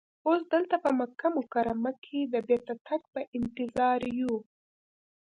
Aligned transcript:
اوس 0.27 0.41
دلته 0.53 0.75
په 0.83 0.89
مکه 0.99 1.27
مکرمه 1.37 1.91
کې 2.03 2.19
د 2.33 2.35
بېرته 2.47 2.73
تګ 2.87 3.01
په 3.13 3.21
انتظار 3.37 4.01
یو. 4.19 4.35